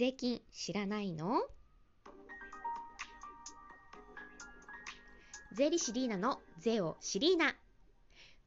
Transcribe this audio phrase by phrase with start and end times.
[0.00, 1.42] 税金知らないの？
[5.52, 7.54] 税理士リーナの税をシリーナ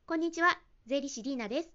[0.07, 1.69] こんにちは税理士リーナです。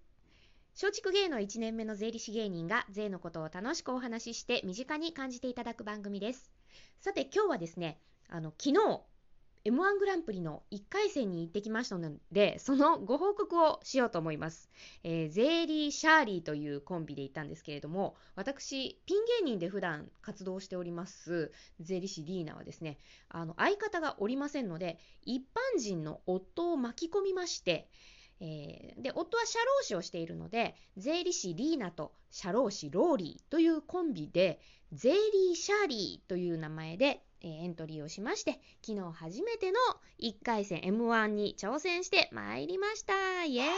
[0.83, 6.51] 松竹芸能1年目の税理士芸人が税のことを楽しくお話しして身近に感じていただく番組です。
[6.99, 9.01] さて今日はですねあの昨日
[9.69, 14.71] M1 グランプリの1回戦に行ってきましたので、そのご報告をしようと思います。
[15.05, 27.91] えー、ゼーリー・シャーリーというコンビで行ったんですけれども、私、ピン芸人で普段活動しております、税理士リーナはですね、あの相方がおりませんので、一般人の夫を巻き込みまして、
[28.41, 34.61] えー、で夫は社労士をしているので税理士リーナと社労士ローリーというコンビで
[34.93, 39.79] ゼーリー・シャーリーという名前でえ、エントリーをしまして、昨日初めての
[40.21, 43.45] 1回戦 M1 に挑戦してまいりました。
[43.45, 43.69] イエーイ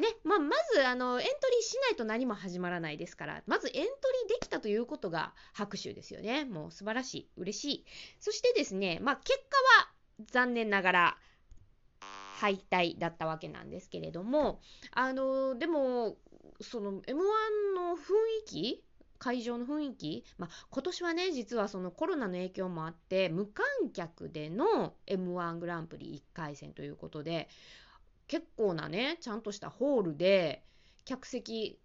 [0.00, 3.88] ね、まあ、まずあのエントリーしないと何も始まらないですから、まずエントリー
[4.28, 6.44] できたということが拍手ですよね。
[6.44, 7.84] もう素晴らしい、嬉しい。
[8.18, 9.90] そしてですね、まあ、結果は
[10.30, 11.18] 残念ながら
[12.40, 14.60] 敗退だったわけなんですけれども、
[14.90, 16.16] あのでも、
[16.60, 17.14] その M1
[17.74, 18.84] の雰囲気
[19.24, 27.48] 会場の雰囲気、まあ、今年はね実はそのコロナの影響もあって無観客での m 1グランプリ1回戦ということで
[28.28, 30.62] 結構なねちゃんとしたホールで
[31.06, 31.78] 客席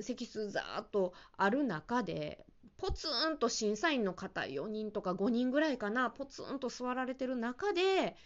[0.00, 2.46] 席数ざーっとある中で
[2.78, 8.16] ポツンと審査員の方4人とか5人ぐらいかなポツンと座られてる中で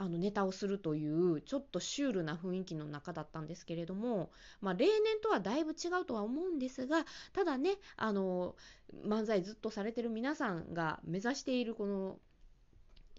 [0.00, 4.30] あのネタをするというちょっとシュールな雰囲気の中だったんですけれども、
[4.62, 8.56] まあ、例年とはだいぶ違うとは思うんですがただねあの
[9.06, 12.16] 漫才ずっとされてる皆さんが目指しているこの、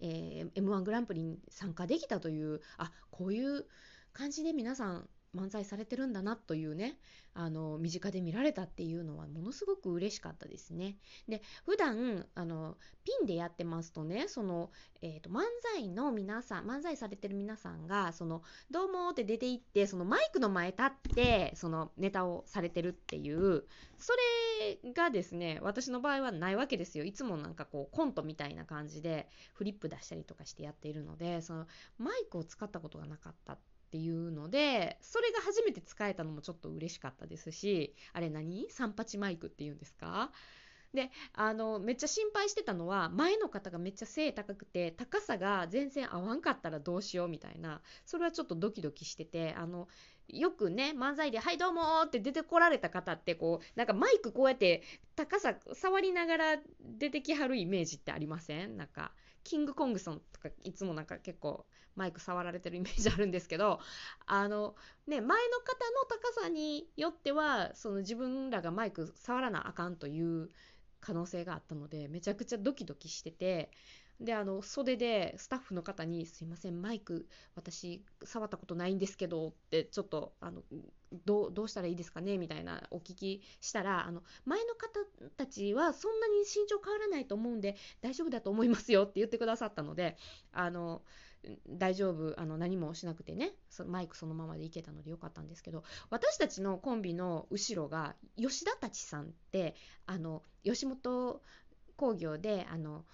[0.00, 3.64] えー、m 1グランプリに参加できたというあこういう
[4.12, 6.98] 感じで皆さん漫才されてるんだなというね
[7.34, 10.96] あの身近で見られたっていうのはものすごく嬉しかったですね。
[11.26, 15.40] で普段あのピンでやってますとねその、えーと、漫
[15.74, 23.64] 才の皆さん漫才されてる皆さんがその「どうも」って出て行ってそのマイクの前立ってそのネタをされてるっていう
[23.98, 24.12] そ
[24.84, 27.04] れがですね私の場合はないわけですよ。
[27.04, 31.66] いつもなんかこうコントみたいな感じでフリップ出したりとかしてやっているのでその
[31.96, 38.66] マイクを使ったことがなかったってていうのでそれが初めて使えたのもちょっと嬉しかったですしあれ何？
[38.70, 40.32] 三八マイクっていうんですか？
[40.94, 49.88] であのめっちゃ心配してたのは前の方がめっちゃ背高くて高さが全然合わんかったらどうしようみたいなそれはちょっとドキドキしててあの
[50.28, 54.82] よくね漫才で「はいどうも」って出てこられた方ってこうなんかマイクこうやって
[55.16, 58.76] 高さ触りながら出てきはるイメージってありません？
[58.76, 59.12] なんか
[59.44, 61.66] キングコングソンとかいつもなんか結構
[61.96, 63.80] マイク触られてるイメージあるんですけど
[64.24, 64.74] あの
[65.06, 70.48] ね前の方の高さによってはその自分らがマイク触らなあかんという
[71.00, 73.70] 可能性があったのでめちゃくちゃドキドキしてて
[74.20, 80.62] であの袖でスタッフの方に「すいませんマイク私触ったことないんですけど」ってちょっとあの
[81.24, 82.38] どうしたらいいですかね？
[82.38, 85.04] みたいなお聞きしたらあの前の方
[85.36, 90.16] たちはそんなに身長変わらないと思うんで大丈夫だと思いますよって言ってくださったので
[90.52, 91.02] あの
[91.68, 99.74] 大丈夫あの何もしなくてねそマイクそのままでいけたのでよかったんですけど私たちのコンビの後ろが吉田たちさんって
[100.06, 101.42] あの吉本
[101.96, 103.04] 興業であの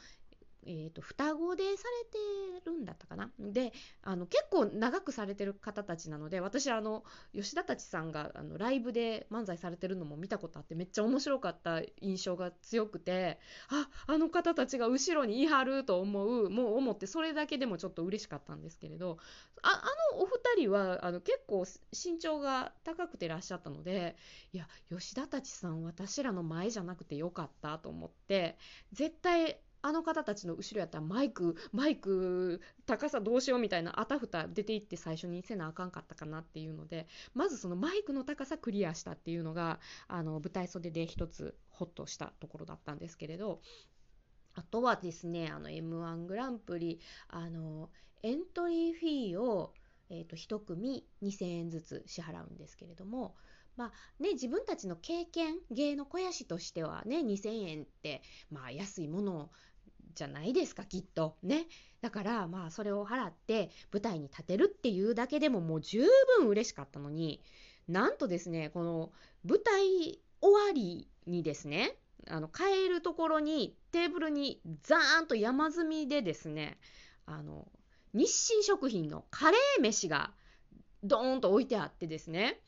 [0.67, 3.31] えーと、双子でされてるんだったかな？
[3.39, 7.05] であの結構長くされてる方たちなので私あの
[7.35, 13.39] 吉田たちさんがあのライブで漫才されてるのも見たことあってめっちゃ面白かった印象が強くて
[13.71, 19.19] ああの方たちが後ろにいはると思うもう思ってそれだけでもちょっと嬉しかったんですけれど
[19.63, 24.17] ああのお二人はあの結構身長が高くてらっしゃったので
[24.53, 28.57] いや吉田たちさん私らの前じゃなくてよかったと思って
[28.93, 39.79] 絶対あの方たちの後ろやったらマイクマイク高さどうしようみたいなあたふた出ていって最初にせなあかんかったかなっていうのでまずそのマイクの高さクリアしたっていうのが
[40.09, 43.61] あの舞台袖で一つホッとしたところだったんですけれど
[44.55, 47.91] あとはですねあの m 1グランプリあの
[48.23, 49.73] エントリーフィーを、
[50.11, 53.37] えーと、1組2000円ずつ支払うんですけれども
[53.79, 53.93] まあ
[54.23, 59.51] ね、自分たちの経験芸の肥やしとしてはね2000円って、まあ、安いもの
[60.15, 61.37] じゃないですかきっと。
[61.45, 61.67] ね。
[62.01, 66.03] だからまあそれを払って舞台に立てるっていうだけでももう十
[66.39, 67.41] 分嬉しかったのに
[67.87, 69.13] なんとですねこの
[69.45, 71.97] 舞台終わりにですね
[72.29, 76.79] あの帰るところにテーブルにザーンと山積みでですね
[77.27, 77.67] あの
[78.13, 80.33] 日清食品のカレー飯が
[81.03, 82.61] ドーンと置いてあってですね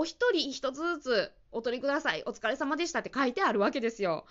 [0.00, 2.22] お一人一つずつお取りください。
[2.24, 4.24] お疲れ様でしたって書いてあるわけですよ。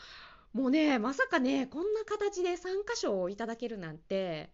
[0.52, 4.52] もうね、まさかね、こんな形で参加賞をいただけるなんて、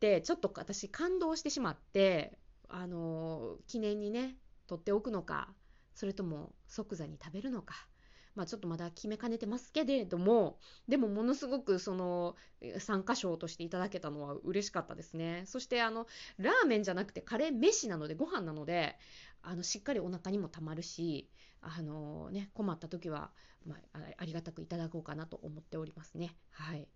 [0.00, 2.36] で、ちょっと私感動してしまって、
[2.68, 4.34] あのー、記念にね、
[4.66, 5.54] 取っておくのか、
[5.94, 7.86] それとも即座に食べるのか。
[8.34, 12.36] まあ、ちょっとまだ決めかねてますけれども、でもものすごくその
[12.78, 15.44] 参加賞としていただけたのは嬉しかったですね。
[15.46, 16.06] そしてあの、
[16.38, 18.96] ラーメンじゃなくてカレー飯なので、ご飯なので、
[19.42, 21.28] あのしっかりお腹にもたまるし、
[21.60, 23.30] あのね、困った時は、
[23.66, 26.36] まあ、ありがたくいただこうかなと思っておりますね。
[26.50, 26.88] はい。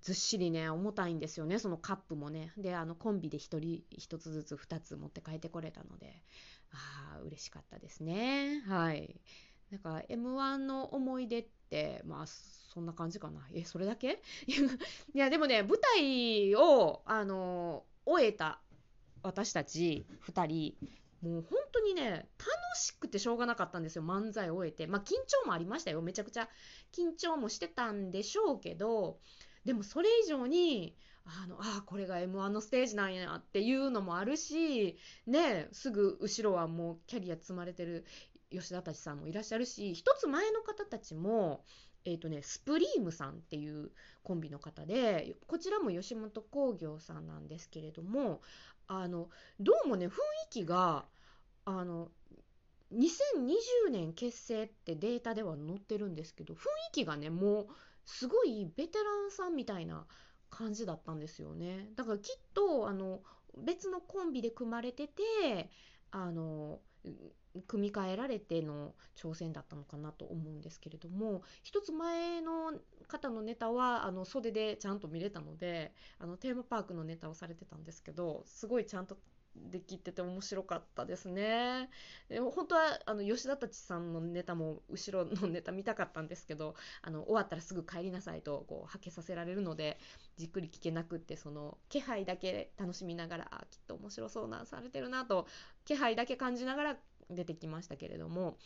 [0.00, 2.52] ずっしりね、重たいんですよね、そのカップもね。
[2.56, 6.22] で、あの、コンビで1人1つずつ2つ持って帰ってこれたので、
[6.70, 8.62] ああ、嬉しかったですね。
[8.66, 9.20] はい。
[9.70, 13.46] なんか M1 の思い出って、まあ、そんな感じかな。
[13.52, 14.22] え、それだけ？
[14.46, 18.60] いや、でもね、舞台を、あの、終えた
[19.22, 20.76] 私たち2人、
[21.20, 24.86] もう本当にね、楽しくてしょうがなかったんですよ、漫才を終えて。
[24.86, 26.00] まあ、緊張もありましたよ。
[26.00, 26.48] めちゃくちゃ
[26.92, 29.20] 緊張もしてたんでしょうけど、
[29.64, 38.06] でもそれ以上に、あの、あこれが M1 のステージなんやっていうのもあるし、ね、すぐ後ろはもうキャリア積まれてる
[38.50, 41.64] 吉田たちさんもいらっしゃるし、一つ前の方たちも、
[42.04, 43.90] え、ー、とね、スプリームさんっていう
[44.22, 48.40] コンビの方で、こちらも吉本興業さんなんですけれども、
[48.86, 49.28] あの、
[49.60, 50.14] どうもね、雰囲
[50.50, 51.04] 気が、
[51.64, 52.10] あの、
[52.92, 56.60] 2020年結成ってデータでは載ってるんですけど、雰囲
[56.92, 57.66] 気がね、もう、
[58.06, 60.06] すごいベテランさんみたいな
[60.48, 61.90] 感じだったんですよね。
[61.94, 63.20] だからきっと、あの、
[63.58, 65.70] 別のコンビで組まれてて、
[66.10, 66.80] あの、
[67.66, 72.74] 組み替えられての挑戦だったのかなと思うんですけれども一つ前の
[73.08, 79.16] 方のネタはあの袖でちゃんと見れたのであのテーマパークのネタをされてたんですけどすごいちゃんと
[79.56, 81.90] できてて面白かったですね。
[82.28, 89.98] でも本当はあの吉田たちさんのネタも後ろのネタ見たかったんですけどあの終わったらすぐ帰りなさいとこうはけさせられるので
[90.36, 95.46] じっくり聞けなくってその気配だけ楽しみながらあきっと面白そうなされてるなと
[95.84, 96.96] 気配だけ感じながら
[97.30, 98.56] 出てきましたけれども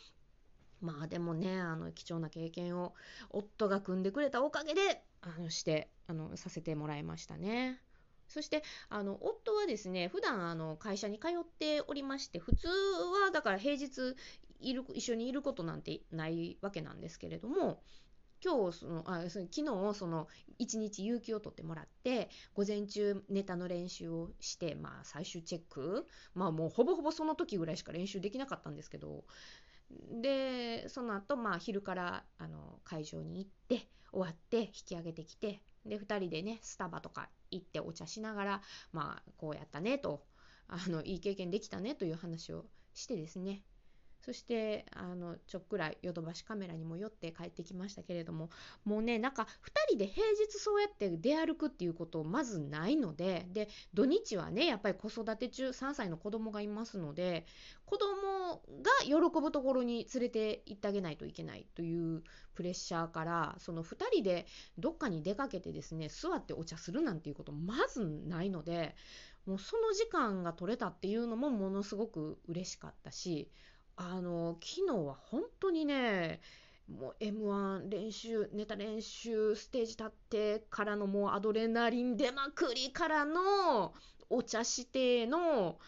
[0.81, 2.93] まあでもねあの貴重な経験を
[3.29, 7.81] 夫が組んでくれたおかげであのしてあのさせてもらいましたね。
[8.33, 14.15] そしてあの夫はですね普段あの会社に通っておりまして普通はだから平日
[14.59, 17.83] いる一緒にいることなんてないわけなんですけれども
[18.43, 20.27] 今日そのあその昨日その
[20.59, 29.23] 1日有給を取ってもらって午前中ネタの練習をして、まあ、最終チェックまあもうほぼほぼその時ぐらいしか練習できなかったんですけど
[30.21, 40.25] でその後まあ昼からあの会場に行って終わって引き上げてきてで2人でねスタバとか行ってお茶しながらまあこうやったねと
[40.67, 43.63] あのいい経験できたねという話をしてですね。
[44.23, 48.49] そしてあのちょっくらいヨドバシカメラにも寄って帰ってきましたけれども
[48.85, 57.45] もうねなんか2人で平日そうやって出歩くっていうことまずないのでで土日はねやっぱり子育て中3歳の子供がいますので
[57.85, 62.23] 子供が喜ぶところに連れて行ってあげないといけないという
[62.55, 64.45] プレッシャーからその2人で
[64.77, 68.95] どっかに出かけてですね座ってお茶するなんていうことまずないので
[69.45, 73.49] もうその時間が取れたっていうのもものすごく嬉しかったし
[73.95, 76.41] あの、昨日は本当にね、
[76.87, 83.93] もう M1 練習、ネタ練習、ステージ立ってからのもうアドレナリン出まくりからの
[84.29, 85.79] お茶しての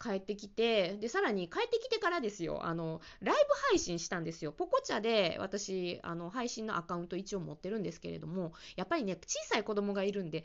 [0.00, 4.52] 帰ってきて、で、さらに帰ってきてからですよ、あの、ライブ配信したんですよ。
[4.52, 10.44] ポコチャで私、あの、配信のアカウント一応持ってるんですけれども、やっぱりね、小さい子供がいるんで、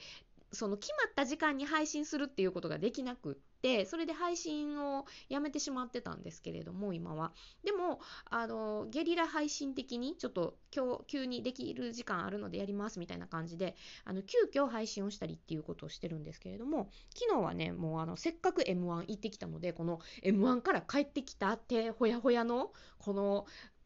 [0.54, 7.34] その決まった時間に配信するっていうことができなくって、それで配信をやめてしまってたんですけれども、今は。
[7.64, 23.46] でも、あの、ゲリラ配信的に、ちょっと今日急にできる時間あるのでやりますみたいな感じで、あの、急遽配信をしたりっていうことをしてるんですけれども、昨日はね、もうあの、せっかく M1 行ってきたので、この M1 から帰ってきた手ほやほやの、この、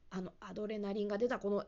[0.10, 1.66] あの、アドレナリンが出たこの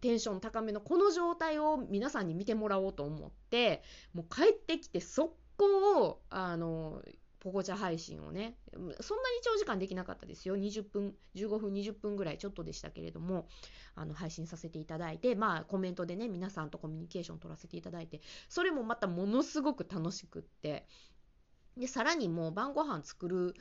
[0.00, 3.82] テンション高めのこの状態を皆さんに見てもらおうと思って
[4.12, 7.02] もう帰ってきて速攻あの
[7.40, 9.00] ポコチャ配信をねそんなに
[9.42, 10.56] 長時間できなかったですよ。
[10.56, 13.48] 20分15分20分ぐらいちょっとでしたけれども
[13.94, 18.20] あの配信させていただいてまあコメントでね皆さんとコミュニケーション取らせていただいて
[18.50, 20.86] それもまたものすごく楽しくって
[21.80, 23.54] でさらにもう晩ご飯作る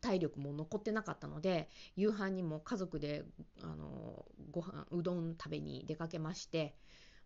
[0.00, 3.24] 体力も残ってなかったので夕飯にも家族で
[3.62, 6.74] あのご飯うどん食べに出かけまして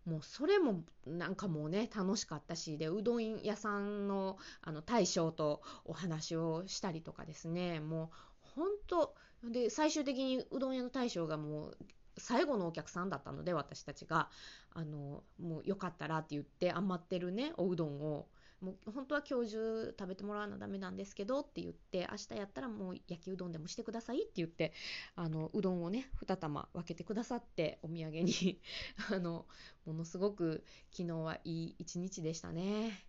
[0.04, 8.08] もうそれもなんかもうね楽しかったしでうどん屋さんのあの大将とお話をしたりとかですねもう
[8.56, 9.14] 本当
[9.44, 11.76] で最終的にうどん屋の大将がもう
[12.18, 14.28] 最後のお客さんだったので私たちが
[14.72, 18.26] あのもうよかったらって言って余ってるねおうどんを
[18.60, 24.72] もう本当は今日中食べてもらわなダメなんですけどって言って明日やったらもう焼きうどんでもしてくださいって言って
[25.14, 28.60] あのうどんをね2玉分けてくださってお土産に
[29.12, 29.46] あの
[29.84, 33.06] ものすごく昨日はいい一日でしたね。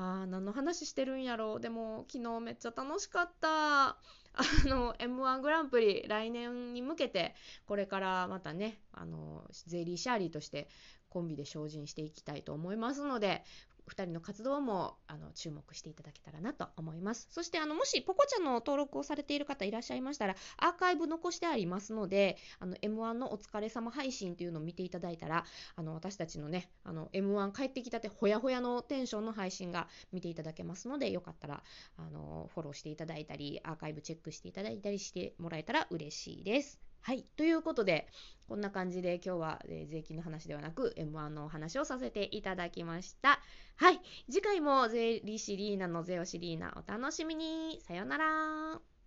[0.00, 3.96] あー何の話してるんやろうでも昨日めっちゃ楽しかったあ
[4.66, 7.34] の m 1グランプリ来年に向けて
[7.66, 10.68] これからまたねあのゼリーシャーリーとして
[11.08, 13.42] コンビで精進していきたいと思いますので
[13.88, 17.28] 2人の活動もあの注目していただけたらなと思います。
[17.30, 25.44] そしてあのもしポコちゃんの登録をされている方いらっしゃいましたらアーカイブ残してありますのであの M1 のお疲れ様配信というのを見ていただいたら
[25.76, 31.62] あの私たちのねあの M1 帰ってきたてほやほやのテンションの配信が見ていただけますのでよかったら
[31.96, 36.87] あのフォローしていただいたりアーカイブチェックしていただいたりしてもらえたら嬉しいです。
[37.00, 37.24] はい。
[37.36, 38.08] ということで、
[38.48, 43.40] こんな感じで今日は、えー、税金の話ではなく M1 のお話をさせていただきました。
[43.76, 44.00] はい。
[44.30, 47.80] 次回も税理士リーナの税をシリーナお楽しみに。
[47.82, 48.97] さようなら。